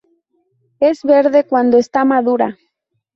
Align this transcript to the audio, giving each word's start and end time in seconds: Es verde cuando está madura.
Es 0.79 1.03
verde 1.03 1.45
cuando 1.45 1.77
está 1.77 2.05
madura. 2.05 2.57